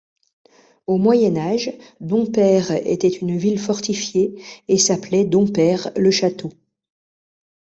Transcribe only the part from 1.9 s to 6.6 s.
Dompaire était une ville fortifiée et s'appelait Dompaire-le-Château.